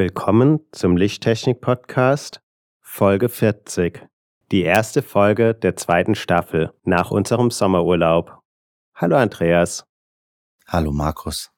[0.00, 2.40] Willkommen zum Lichttechnik-Podcast,
[2.80, 4.08] Folge 40.
[4.50, 8.38] Die erste Folge der zweiten Staffel nach unserem Sommerurlaub.
[8.94, 9.84] Hallo Andreas.
[10.66, 11.50] Hallo Markus.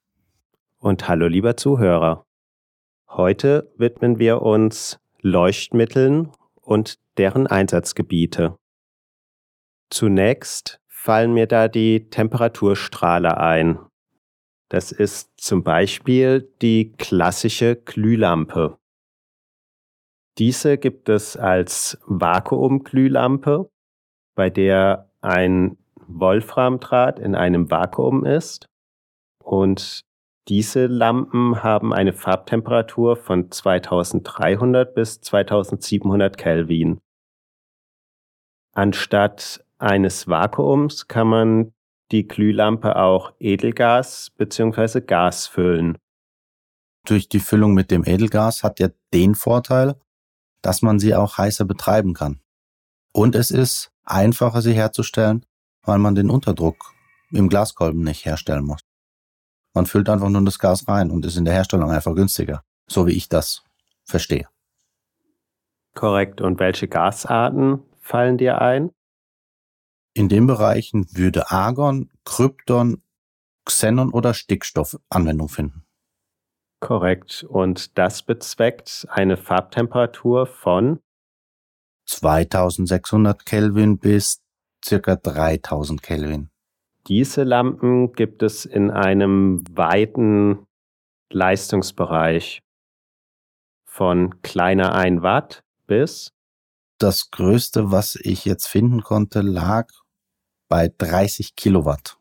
[0.78, 2.27] Und hallo lieber Zuhörer.
[3.09, 8.56] Heute widmen wir uns Leuchtmitteln und deren Einsatzgebiete.
[9.88, 13.78] Zunächst fallen mir da die Temperaturstrahler ein.
[14.73, 18.79] Das ist zum Beispiel die klassische Glühlampe.
[20.39, 23.69] Diese gibt es als Vakuumglühlampe,
[24.34, 28.64] bei der ein Wolframdraht in einem Vakuum ist.
[29.45, 30.06] Und
[30.48, 36.98] diese Lampen haben eine Farbtemperatur von 2300 bis 2700 Kelvin.
[38.75, 41.75] Anstatt eines Vakuums kann man
[42.12, 45.00] die Glühlampe auch Edelgas bzw.
[45.00, 45.98] Gas füllen.
[47.05, 49.96] Durch die Füllung mit dem Edelgas hat ja den Vorteil,
[50.62, 52.40] dass man sie auch heißer betreiben kann.
[53.12, 55.44] Und es ist einfacher, sie herzustellen,
[55.83, 56.94] weil man den Unterdruck
[57.33, 58.80] im Glaskolben nicht herstellen muss.
[59.74, 63.06] Man füllt einfach nur das Gas rein und ist in der Herstellung einfach günstiger, so
[63.06, 63.64] wie ich das
[64.05, 64.46] verstehe.
[65.94, 66.40] Korrekt.
[66.40, 68.90] Und welche Gasarten fallen dir ein?
[70.14, 73.02] In den Bereichen würde Argon, Krypton,
[73.64, 75.84] Xenon oder Stickstoff Anwendung finden.
[76.80, 77.45] Korrekt.
[77.48, 81.01] Und das bezweckt eine Farbtemperatur von
[82.06, 84.42] 2600 Kelvin bis
[84.84, 86.51] circa 3000 Kelvin.
[87.06, 90.67] Diese Lampen gibt es in einem weiten
[91.30, 92.61] Leistungsbereich
[93.84, 96.33] von kleiner 1 Watt bis
[97.02, 99.89] das größte, was ich jetzt finden konnte, lag
[100.72, 102.16] bei 30 Kilowatt.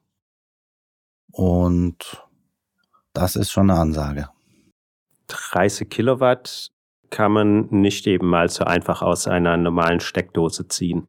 [1.32, 2.22] Und
[3.14, 4.28] das ist schon eine Ansage.
[5.28, 6.70] 30 Kilowatt
[7.10, 11.08] kann man nicht eben mal so einfach aus einer normalen Steckdose ziehen.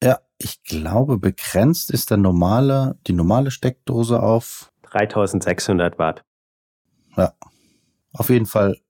[0.00, 6.24] Ja, ich glaube, begrenzt ist der normale, die normale Steckdose auf 3600 Watt.
[7.16, 7.32] Ja,
[8.12, 8.80] auf jeden Fall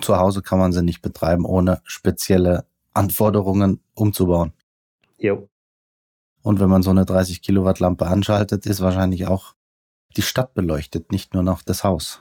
[0.00, 2.64] zu Hause kann man sie nicht betreiben, ohne spezielle
[2.94, 4.52] Anforderungen umzubauen.
[5.18, 5.48] Jo.
[6.42, 9.54] Und wenn man so eine 30 Kilowatt Lampe anschaltet, ist wahrscheinlich auch
[10.16, 12.20] die Stadt beleuchtet, nicht nur noch das Haus.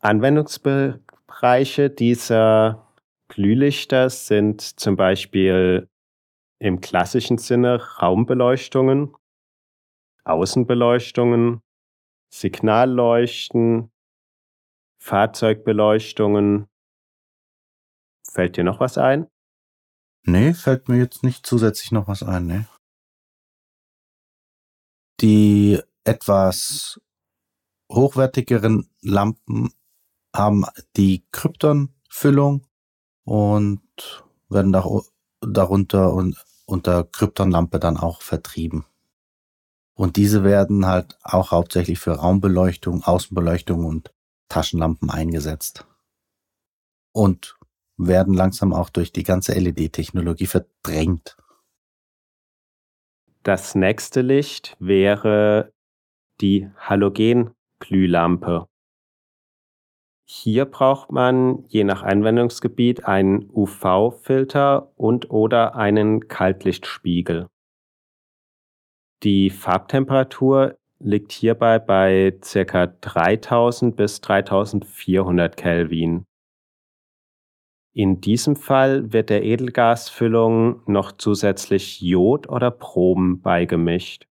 [0.00, 2.86] Anwendungsbereiche dieser
[3.28, 5.88] Glühlichter sind zum Beispiel
[6.60, 9.14] im klassischen Sinne Raumbeleuchtungen,
[10.24, 11.62] Außenbeleuchtungen,
[12.32, 13.90] Signalleuchten,
[15.00, 16.68] Fahrzeugbeleuchtungen.
[18.30, 19.28] Fällt dir noch was ein?
[20.24, 22.68] Nee, fällt mir jetzt nicht zusätzlich noch was ein, ne?
[25.20, 27.00] Die etwas
[27.90, 29.72] hochwertigeren Lampen
[30.34, 30.64] haben
[30.96, 32.66] die Krypton-Füllung
[33.24, 33.82] und
[34.48, 38.84] werden darunter und unter Kryptonlampe dann auch vertrieben.
[39.94, 44.14] Und diese werden halt auch hauptsächlich für Raumbeleuchtung, Außenbeleuchtung und
[44.48, 45.86] Taschenlampen eingesetzt.
[47.12, 47.57] Und
[47.98, 51.36] werden langsam auch durch die ganze LED-Technologie verdrängt.
[53.42, 55.72] Das nächste Licht wäre
[56.40, 58.68] die Halogenglühlampe.
[60.30, 67.48] Hier braucht man je nach Anwendungsgebiet einen UV-Filter und oder einen Kaltlichtspiegel.
[69.22, 72.86] Die Farbtemperatur liegt hierbei bei ca.
[72.86, 76.27] 3000 bis 3400 Kelvin.
[77.98, 84.28] In diesem Fall wird der Edelgasfüllung noch zusätzlich Jod oder Brom beigemischt.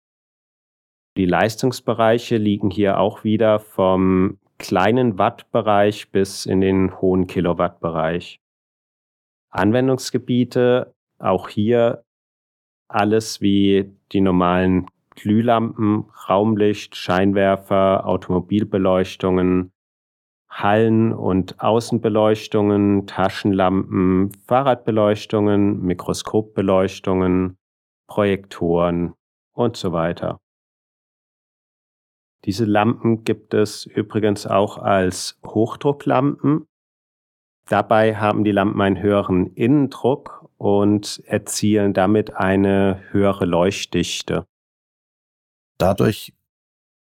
[1.15, 8.41] Die Leistungsbereiche liegen hier auch wieder vom kleinen Wattbereich bis in den hohen Kilowattbereich.
[9.49, 12.03] Anwendungsgebiete auch hier
[12.89, 19.72] alles wie die normalen Glühlampen, Raumlicht, Scheinwerfer, Automobilbeleuchtungen,
[20.53, 27.57] Hallen- und Außenbeleuchtungen, Taschenlampen, Fahrradbeleuchtungen, Mikroskopbeleuchtungen,
[28.07, 29.13] Projektoren
[29.53, 30.39] und so weiter.
[32.45, 36.67] Diese Lampen gibt es übrigens auch als Hochdrucklampen.
[37.67, 44.45] Dabei haben die Lampen einen höheren Innendruck und erzielen damit eine höhere Leuchtdichte.
[45.77, 46.33] Dadurch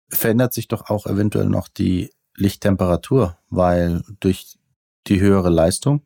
[0.09, 4.59] verändert sich doch auch eventuell noch die Lichttemperatur, weil durch
[5.07, 6.03] die höhere Leistung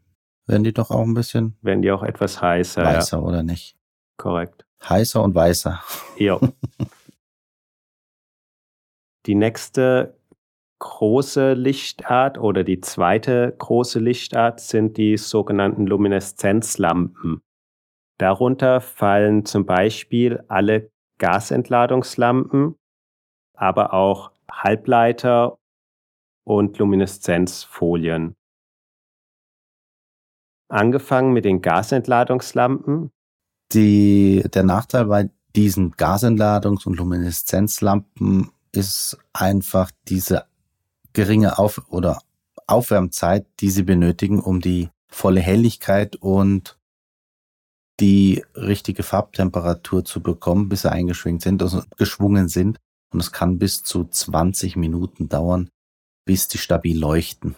[0.46, 1.56] werden die doch auch ein bisschen.
[1.62, 2.82] Werden die auch etwas heißer.
[2.82, 3.23] Weißer ja.
[3.23, 3.76] oder nicht?
[4.17, 4.67] Korrekt.
[4.88, 5.82] Heißer und weißer.
[6.17, 6.40] Ja.
[9.26, 10.19] die nächste
[10.81, 17.40] große Lichtart oder die zweite große Lichtart sind die sogenannten Lumineszenzlampen.
[18.19, 22.75] Darunter fallen zum Beispiel alle Gasentladungslampen,
[23.55, 25.58] aber auch Halbleiter
[26.44, 28.35] und Lumineszenzfolien.
[30.69, 33.11] Angefangen mit den Gasentladungslampen.
[33.73, 40.47] Die, der Nachteil bei diesen Gasentladungs- und Lumineszenzlampen ist einfach diese
[41.12, 42.23] geringe Auf- oder
[42.67, 46.79] Aufwärmzeit, die sie benötigen, um die volle Helligkeit und
[48.00, 52.79] die richtige Farbtemperatur zu bekommen, bis sie eingeschwingt also geschwungen sind.
[53.12, 55.69] Und es kann bis zu 20 Minuten dauern,
[56.25, 57.57] bis die stabil leuchten.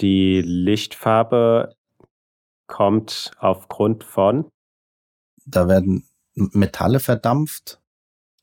[0.00, 1.74] Die Lichtfarbe
[2.66, 4.50] kommt aufgrund von?
[5.46, 7.80] Da werden Metalle verdampft,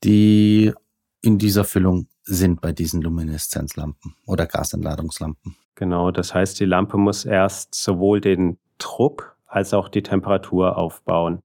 [0.04, 0.72] die
[1.20, 5.56] in dieser Füllung sind bei diesen Lumineszenzlampen oder Gasentladungslampen.
[5.74, 11.40] Genau, das heißt, die Lampe muss erst sowohl den Druck als auch die Temperatur aufbauen.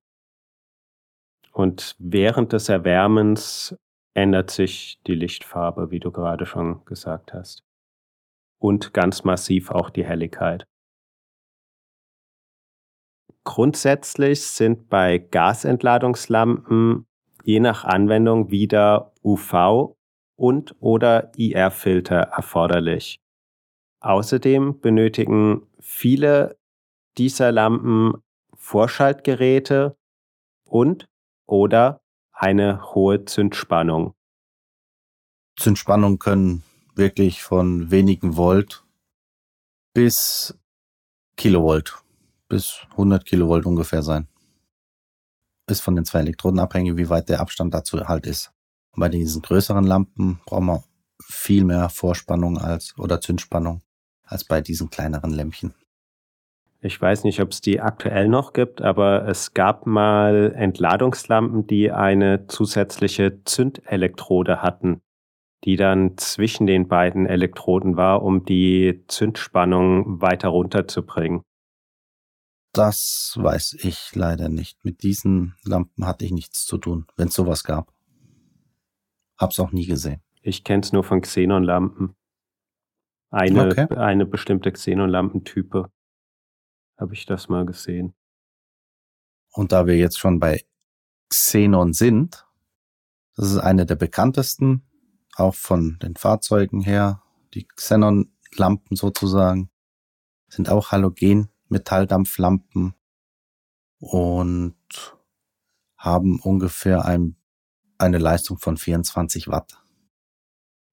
[1.52, 3.76] Und während des Erwärmens
[4.18, 7.64] ändert sich die Lichtfarbe, wie du gerade schon gesagt hast.
[8.60, 10.66] Und ganz massiv auch die Helligkeit.
[13.44, 17.06] Grundsätzlich sind bei Gasentladungslampen
[17.44, 19.96] je nach Anwendung wieder UV
[20.36, 23.22] und oder IR-Filter erforderlich.
[24.02, 26.58] Außerdem benötigen viele
[27.18, 28.22] dieser Lampen
[28.56, 29.96] Vorschaltgeräte
[30.66, 31.06] und
[31.46, 32.02] oder
[32.38, 34.14] eine hohe Zündspannung.
[35.58, 36.64] Zündspannung können
[36.94, 38.84] wirklich von wenigen Volt
[39.94, 40.56] bis
[41.36, 41.96] Kilovolt,
[42.48, 44.28] bis 100 Kilovolt ungefähr sein.
[45.68, 48.52] Ist von den zwei Elektroden abhängig, wie weit der Abstand dazu halt ist.
[48.92, 50.84] Und bei diesen größeren Lampen brauchen wir
[51.24, 53.82] viel mehr Vorspannung als oder Zündspannung
[54.24, 55.74] als bei diesen kleineren Lämpchen.
[56.80, 61.92] Ich weiß nicht, ob es die aktuell noch gibt, aber es gab mal Entladungslampen, die
[61.92, 65.02] eine zusätzliche Zündelektrode hatten,
[65.64, 71.42] die dann zwischen den beiden Elektroden war, um die Zündspannung weiter runterzubringen.
[72.74, 74.86] Das weiß ich leider nicht.
[74.86, 77.92] Mit diesen Lampen hatte ich nichts zu tun, wenn es sowas gab.
[79.36, 80.22] Hab's auch nie gesehen.
[80.44, 82.16] Ich kenne es nur von Xenonlampen.
[83.32, 83.88] Eine, Okay.
[83.96, 85.90] eine bestimmte Xenonlampentype
[86.98, 88.14] habe ich das mal gesehen.
[89.52, 90.64] Und da wir jetzt schon bei
[91.30, 92.46] Xenon sind,
[93.36, 94.84] das ist eine der bekanntesten,
[95.36, 97.24] auch von den Fahrzeugen her,
[97.54, 99.70] die Xenon-Lampen sozusagen,
[100.48, 102.96] sind auch Halogen-Metalldampflampen
[104.00, 104.76] und
[105.98, 107.36] haben ungefähr ein,
[107.98, 109.82] eine Leistung von 24 Watt.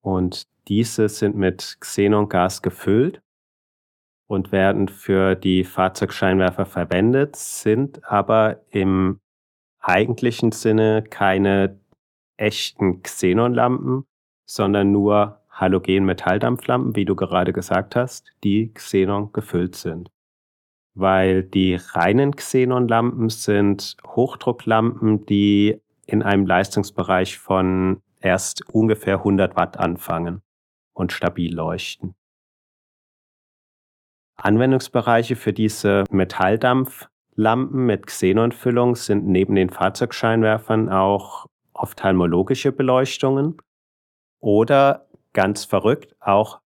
[0.01, 3.24] Und diese sind mit Xenongas gefüllt
[4.27, 9.21] und werden für die Fahrzeugscheinwerfer verwendet, sind aber im
[9.81, 11.79] eigentlichen Sinne keine
[12.37, 14.05] echten Xenonlampen,
[14.47, 20.11] sondern nur Halogen-Metalldampflampen, wie du gerade gesagt hast, die Xenon gefüllt sind.
[20.95, 29.79] Weil die reinen Xenonlampen sind Hochdrucklampen, die in einem Leistungsbereich von erst ungefähr 100 Watt
[29.79, 30.43] anfangen
[30.93, 32.15] und stabil leuchten.
[34.37, 43.57] Anwendungsbereiche für diese Metalldampflampen mit Xenonfüllung sind neben den Fahrzeugscheinwerfern auch ophthalmologische Beleuchtungen
[44.41, 46.61] oder ganz verrückt auch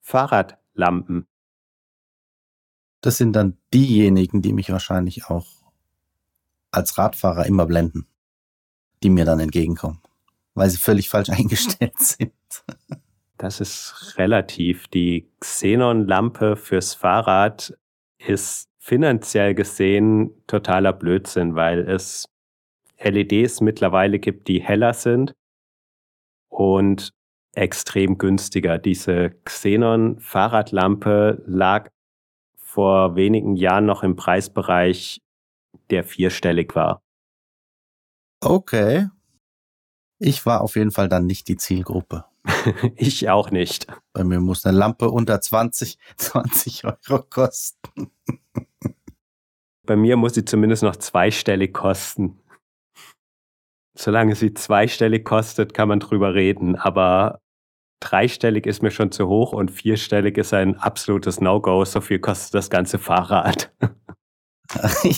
[0.00, 1.26] Fahrradlampen.
[3.00, 5.46] Das sind dann diejenigen, die mich wahrscheinlich auch
[6.70, 8.06] als Radfahrer immer blenden,
[9.02, 10.00] die mir dann entgegenkommen,
[10.54, 12.32] weil sie völlig falsch eingestellt sind.
[13.36, 14.88] Das ist relativ.
[14.88, 17.76] Die Xenon-Lampe fürs Fahrrad
[18.18, 22.28] ist finanziell gesehen totaler Blödsinn, weil es
[22.98, 25.34] LEDs mittlerweile gibt, die heller sind
[26.48, 27.12] und
[27.54, 28.78] extrem günstiger.
[28.78, 31.90] Diese Xenon-Fahrradlampe lag
[32.56, 35.20] vor wenigen Jahren noch im Preisbereich,
[35.90, 37.00] der vierstellig war.
[38.40, 39.08] Okay.
[40.18, 42.24] Ich war auf jeden Fall dann nicht die Zielgruppe.
[42.96, 43.86] ich auch nicht.
[44.12, 48.10] Bei mir muss eine Lampe unter 20, 20 Euro kosten.
[49.86, 52.40] Bei mir muss sie zumindest noch zweistellig kosten.
[53.96, 57.40] Solange sie zweistellig kostet, kann man drüber reden, aber
[58.00, 61.84] dreistellig ist mir schon zu hoch und vierstellig ist ein absolutes No-Go.
[61.84, 63.72] So viel kostet das ganze Fahrrad.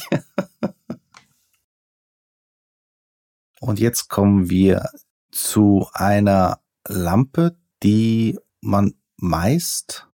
[3.61, 4.91] und jetzt kommen wir
[5.31, 10.09] zu einer Lampe, die man meist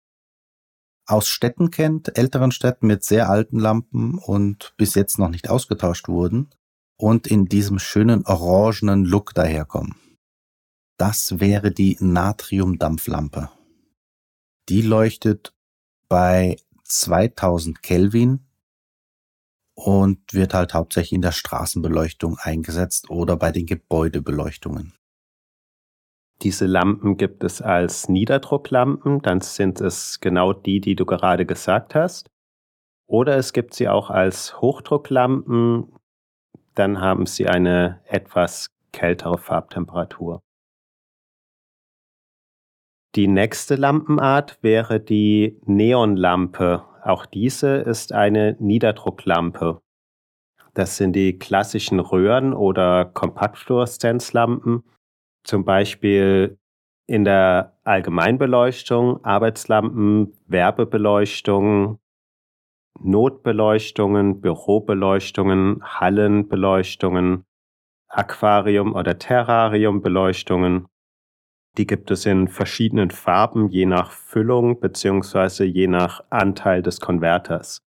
[1.07, 6.09] aus Städten kennt, älteren Städten mit sehr alten Lampen und bis jetzt noch nicht ausgetauscht
[6.09, 6.51] wurden
[6.97, 9.97] und in diesem schönen orangenen Look daherkommen.
[10.97, 13.51] Das wäre die Natriumdampflampe.
[14.69, 15.53] Die leuchtet
[16.09, 18.47] bei 2000 Kelvin
[19.75, 24.95] und wird halt hauptsächlich in der Straßenbeleuchtung eingesetzt oder bei den Gebäudebeleuchtungen.
[26.43, 31.95] Diese Lampen gibt es als Niederdrucklampen, dann sind es genau die, die du gerade gesagt
[31.95, 32.29] hast.
[33.07, 35.93] Oder es gibt sie auch als Hochdrucklampen,
[36.75, 40.43] dann haben sie eine etwas kältere Farbtemperatur.
[43.15, 46.85] Die nächste Lampenart wäre die Neonlampe.
[47.05, 49.83] Auch diese ist eine Niederdrucklampe.
[50.75, 54.83] Das sind die klassischen Röhren- oder Kompaktfluoreszenzlampen,
[55.45, 56.59] zum Beispiel
[57.07, 61.99] in der Allgemeinbeleuchtung, Arbeitslampen, Werbebeleuchtung,
[63.01, 67.45] Notbeleuchtungen, Bürobeleuchtungen, Hallenbeleuchtungen,
[68.09, 70.87] Aquarium- oder Terrariumbeleuchtungen.
[71.79, 77.83] Die gibt es in verschiedenen Farben, je nach Füllung beziehungsweise je nach Anteil des Konverters.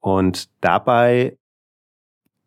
[0.00, 1.38] Und dabei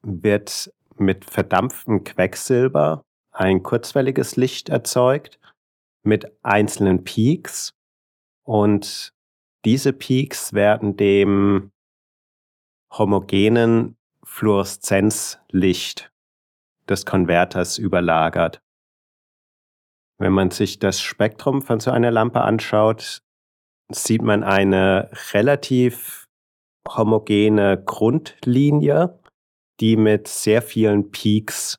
[0.03, 3.04] wird mit verdampftem Quecksilber
[3.35, 5.39] ein kurzwelliges Licht erzeugt
[6.03, 7.73] mit einzelnen Peaks
[8.43, 9.13] und
[9.65, 11.71] diese Peaks werden dem
[12.91, 16.11] homogenen Fluoreszenzlicht
[16.87, 18.61] des Konverters überlagert.
[20.17, 23.21] Wenn man sich das Spektrum von so einer Lampe anschaut,
[23.89, 26.25] sieht man eine relativ
[26.87, 29.19] homogene Grundlinie,
[29.81, 31.77] die mit sehr vielen Peaks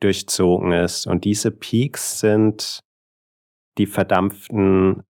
[0.00, 1.06] durchzogen ist.
[1.06, 2.80] Und diese Peaks sind
[3.78, 5.02] die verdampften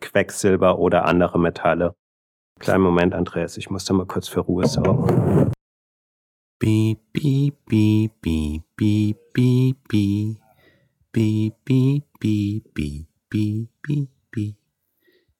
[0.00, 1.94] Quecksilber oder andere Metalle.
[2.58, 5.52] Kleinen Moment, Andreas, ich muss da mal kurz für Ruhe sorgen.
[6.58, 10.40] Beep, beep, beep, beep, beep, beep, beep.
[11.10, 14.56] Beep, beep, beep, beep, beep, beep, beep.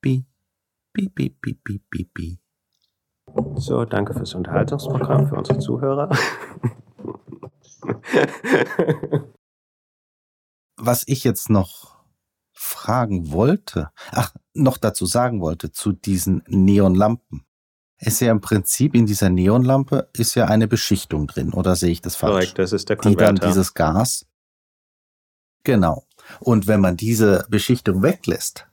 [0.01, 2.39] Beep, beep, beep, beep, beep, beep.
[3.57, 6.09] So, danke fürs Unterhaltungsprogramm für unsere Zuhörer.
[10.77, 11.99] Was ich jetzt noch
[12.53, 17.45] fragen wollte, ach, noch dazu sagen wollte, zu diesen Neonlampen.
[18.01, 22.01] Ist ja im Prinzip in dieser Neonlampe ist ja eine Beschichtung drin, oder sehe ich
[22.01, 22.33] das falsch?
[22.33, 23.33] Korrekt, das ist der Konverter.
[23.33, 24.27] Die dann dieses Gas.
[25.65, 26.07] Genau.
[26.41, 28.69] Und wenn man diese Beschichtung weglässt,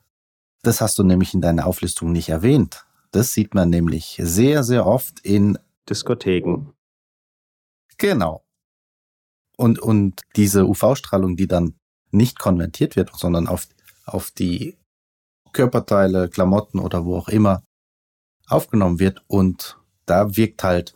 [0.61, 2.85] das hast du nämlich in deiner Auflistung nicht erwähnt.
[3.11, 5.57] Das sieht man nämlich sehr, sehr oft in
[5.89, 6.73] Diskotheken.
[7.97, 8.44] Genau.
[9.57, 11.75] Und, und diese UV-Strahlung, die dann
[12.11, 13.67] nicht konvertiert wird, sondern auf,
[14.05, 14.77] auf die
[15.53, 17.63] Körperteile, Klamotten oder wo auch immer
[18.47, 20.95] aufgenommen wird und da wirkt halt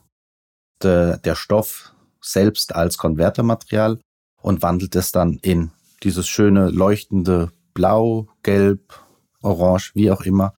[0.84, 4.00] de, der Stoff selbst als Konvertermaterial
[4.42, 5.72] und wandelt es dann in
[6.04, 9.02] dieses schöne leuchtende Blau, Gelb,
[9.42, 10.54] Orange, wie auch immer.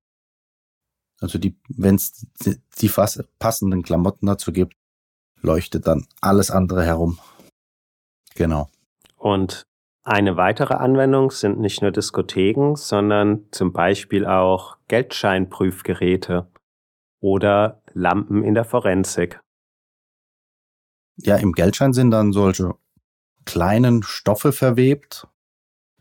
[1.19, 2.91] Also die, wenn es die, die
[3.39, 4.73] passenden Klamotten dazu gibt,
[5.41, 7.19] leuchtet dann alles andere herum.
[8.41, 8.69] Genau.
[9.17, 9.67] Und
[10.01, 16.47] eine weitere Anwendung sind nicht nur Diskotheken, sondern zum Beispiel auch Geldscheinprüfgeräte
[17.19, 19.39] oder Lampen in der Forensik.
[21.17, 22.73] Ja, im Geldschein sind dann solche
[23.45, 25.27] kleinen Stoffe verwebt,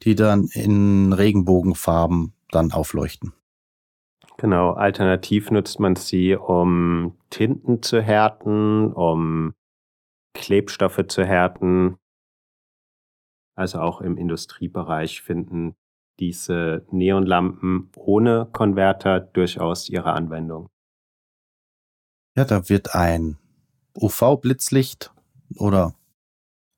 [0.03, 3.35] die dann in Regenbogenfarben dann aufleuchten.
[4.39, 9.53] Genau, alternativ nutzt man sie, um Tinten zu härten, um
[10.35, 11.97] Klebstoffe zu härten.
[13.55, 15.75] Also auch im Industriebereich finden
[16.19, 20.69] diese Neonlampen ohne Konverter durchaus ihre Anwendung.
[22.37, 23.39] Ja, da wird ein
[23.95, 25.13] UV-Blitzlicht
[25.57, 25.95] oder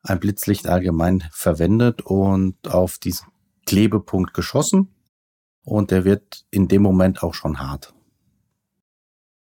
[0.03, 3.29] ein Blitzlicht allgemein verwendet und auf diesen
[3.67, 4.95] Klebepunkt geschossen
[5.65, 7.95] und der wird in dem Moment auch schon hart.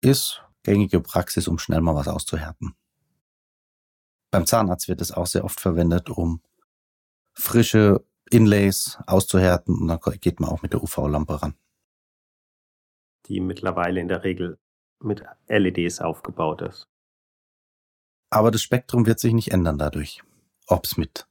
[0.03, 2.75] Ist gängige Praxis, um schnell mal was auszuhärten.
[4.31, 6.43] Beim Zahnarzt wird es auch sehr oft verwendet, um
[7.41, 11.55] frische Inlays auszuhärten und dann geht man auch mit der UV-Lampe ran.
[13.27, 14.59] Die mittlerweile in der Regel
[15.01, 16.87] mit LEDs aufgebaut ist.
[18.31, 20.23] Aber das Spektrum wird sich nicht ändern dadurch.
[20.67, 21.27] Ob es mit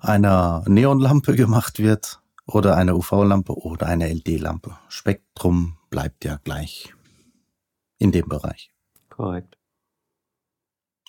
[0.00, 4.76] einer Neonlampe gemacht wird oder einer UV-Lampe oder einer LED-Lampe.
[4.88, 6.92] Spektrum bleibt ja gleich
[7.98, 8.72] in dem Bereich.
[9.08, 9.56] Korrekt.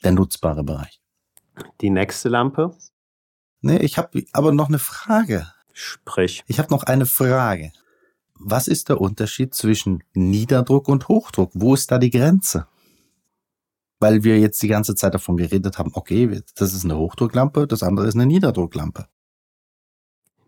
[0.04, 1.02] Der nutzbare Bereich.
[1.82, 2.78] Die nächste Lampe?
[3.62, 5.48] Nee, ich habe aber noch eine Frage.
[5.74, 6.44] Sprich.
[6.48, 7.72] Ich habe noch eine Frage.
[8.40, 11.52] Was ist der Unterschied zwischen Niederdruck und Hochdruck?
[11.54, 12.68] Wo ist da die Grenze?
[14.00, 17.82] Weil wir jetzt die ganze Zeit davon geredet haben, okay, das ist eine Hochdrucklampe, das
[17.82, 19.08] andere ist eine Niederdrucklampe.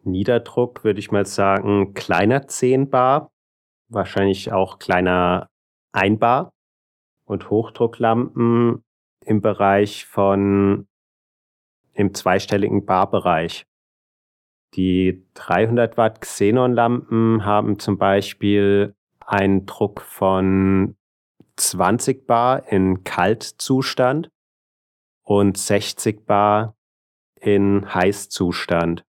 [0.03, 3.31] Niederdruck würde ich mal sagen, kleiner 10 Bar,
[3.87, 5.47] wahrscheinlich auch kleiner
[5.93, 6.51] 1 Bar
[7.25, 8.83] und Hochdrucklampen
[9.25, 10.87] im Bereich von
[11.99, 13.65] im zweistelligen Barbereich.
[14.73, 20.95] Die 300 Watt Xenonlampen haben zum Beispiel einen Druck von
[21.57, 24.31] 20 Bar in Kaltzustand
[25.23, 26.77] und 60 Bar
[27.35, 29.03] in Heißzustand.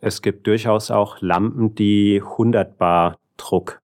[0.00, 3.82] Es gibt durchaus auch Lampen, die 100 Bar Druck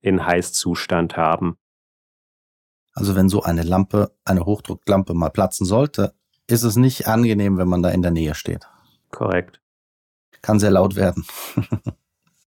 [0.00, 1.58] in Heißzustand haben.
[2.92, 6.12] Also wenn so eine Lampe, eine Hochdrucklampe mal platzen sollte,
[6.48, 8.68] ist es nicht angenehm, wenn man da in der Nähe steht.
[9.10, 9.60] Korrekt.
[10.42, 11.24] Kann sehr laut werden.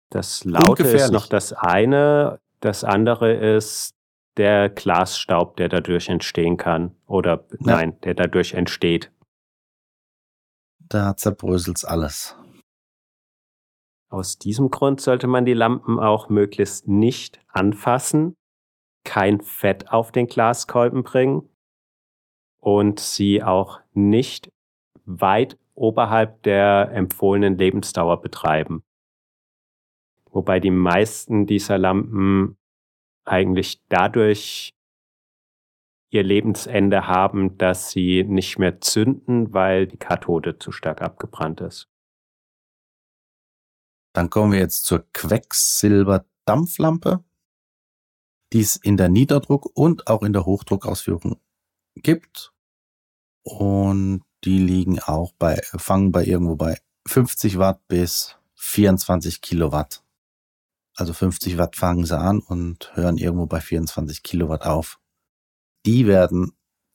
[0.10, 2.40] das Laute ist noch das eine.
[2.60, 3.96] Das andere ist
[4.38, 6.96] der Glasstaub, der dadurch entstehen kann.
[7.08, 7.58] Oder ja.
[7.60, 9.12] nein, der dadurch entsteht.
[10.80, 12.36] Da zerbröselt's alles.
[14.10, 18.36] Aus diesem Grund sollte man die Lampen auch möglichst nicht anfassen,
[19.04, 21.50] kein Fett auf den Glaskolben bringen
[22.68, 24.52] und sie auch nicht
[25.06, 28.84] weit oberhalb der empfohlenen Lebensdauer betreiben.
[30.32, 32.58] Wobei die meisten dieser Lampen
[33.24, 34.76] eigentlich dadurch
[36.10, 41.88] ihr Lebensende haben, dass sie nicht mehr zünden, weil die Kathode zu stark abgebrannt ist.
[44.12, 47.24] Dann kommen wir jetzt zur Quecksilberdampflampe,
[48.52, 51.40] die es in der Niederdruck- und auch in der Hochdruckausführung
[51.96, 52.52] gibt.
[53.50, 60.04] Und die liegen auch bei, fangen bei irgendwo bei 50 Watt bis 24 Kilowatt.
[60.96, 65.00] Also 50 Watt fangen sie an und hören irgendwo bei 24 Kilowatt auf.
[65.86, 66.52] Die werden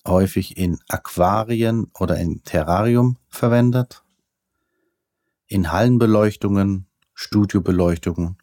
[0.07, 4.05] häufig in Aquarien oder in Terrarium verwendet,
[5.47, 8.37] in Hallenbeleuchtungen, Studiobeleuchtungen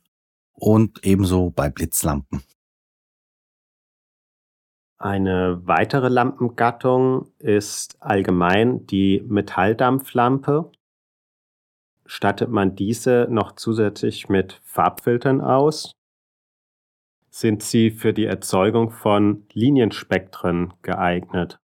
[0.53, 2.41] und ebenso bei Blitzlampen.
[5.01, 10.69] Eine weitere Lampengattung ist allgemein die Metalldampflampe.
[12.05, 15.93] Stattet man diese noch zusätzlich mit Farbfiltern aus,
[17.29, 21.59] sind sie für die Erzeugung von Linienspektren geeignet.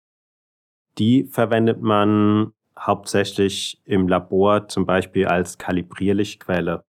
[0.98, 6.84] Die verwendet man hauptsächlich im Labor zum Beispiel als Kalibrierlichtquelle.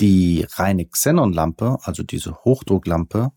[0.00, 3.32] Die reine Xenonlampe, also diese Hochdrucklampe,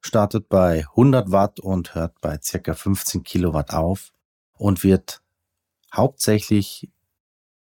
[0.00, 4.12] startet bei 100 Watt und hört bei circa 15 Kilowatt auf
[4.56, 5.22] und wird
[5.94, 6.90] hauptsächlich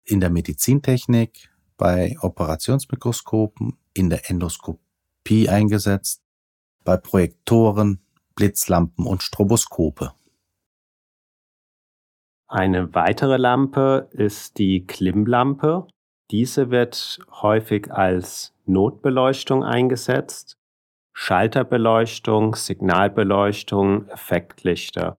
[0.04, 6.22] in der Medizintechnik, bei Operationsmikroskopen, in der Endoskopie eingesetzt,
[6.84, 8.00] bei Projektoren,
[8.36, 10.14] Blitzlampen und Stroboskope.
[12.48, 15.88] Eine weitere Lampe ist die Klimmlampe.
[16.32, 20.58] Diese wird häufig als Notbeleuchtung eingesetzt,
[21.14, 25.18] Schalterbeleuchtung, Signalbeleuchtung, Effektlichter.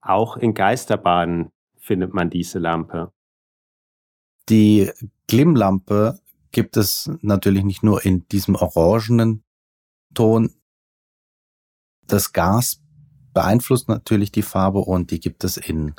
[0.00, 3.12] Auch in Geisterbahnen findet man diese Lampe.
[4.48, 4.90] Die
[5.26, 6.18] Glimmlampe
[6.50, 9.44] gibt es natürlich nicht nur in diesem orangenen
[10.14, 10.54] Ton.
[12.06, 12.82] Das Gas
[13.32, 15.94] beeinflusst natürlich die Farbe und die gibt es in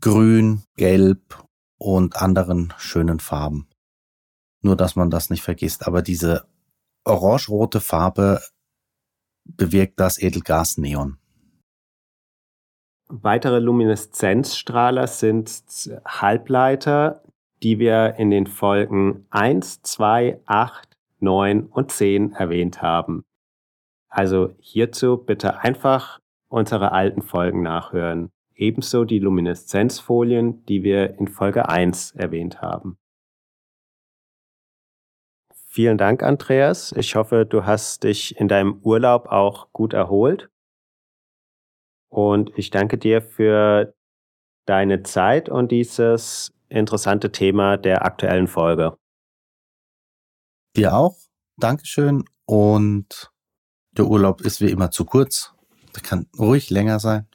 [0.00, 1.43] grün, gelb
[1.84, 3.68] und anderen schönen Farben.
[4.62, 5.86] Nur, dass man das nicht vergisst.
[5.86, 6.46] Aber diese
[7.04, 8.40] orange-rote Farbe
[9.44, 11.18] bewirkt das Edelgas Neon.
[13.08, 15.50] Weitere Lumineszenzstrahler sind
[16.06, 17.22] Halbleiter,
[17.62, 23.24] die wir in den Folgen 1, 2, 8, 9 und 10 erwähnt haben.
[24.08, 26.18] Also hierzu bitte einfach
[26.48, 32.98] unsere alten Folgen nachhören ebenso die Lumineszenzfolien, die wir in Folge 1 erwähnt haben.
[35.74, 36.92] Vielen Dank, Andreas.
[36.92, 40.48] Ich hoffe, du hast dich in deinem Urlaub auch gut erholt.
[42.08, 43.92] Und ich danke dir für
[44.66, 48.96] deine Zeit und dieses interessante Thema der aktuellen Folge.
[50.76, 51.16] Dir auch.
[51.56, 52.24] Dankeschön.
[52.46, 53.32] Und
[53.96, 55.54] der Urlaub ist wie immer zu kurz.
[55.94, 57.26] Der kann ruhig länger sein.